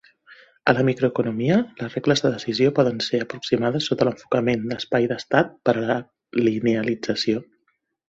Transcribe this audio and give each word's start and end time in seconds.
A 0.71 0.73
la 0.77 0.85
microeconomia, 0.87 1.57
les 1.81 1.97
regles 1.97 2.23
de 2.23 2.31
decisió 2.37 2.73
poden 2.81 2.99
ser 3.09 3.21
aproximades 3.27 3.93
sota 3.93 4.09
l'enfocament 4.11 4.67
d'espai 4.75 5.09
d'estat 5.15 5.57
per 5.71 5.77
a 5.79 5.89
la 5.95 6.03
linealització. 6.47 7.51